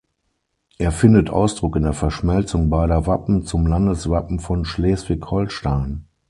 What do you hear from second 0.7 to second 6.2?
Er findet Ausdruck in der Verschmelzung beider Wappen zum Landeswappen von Schleswig-Holstein.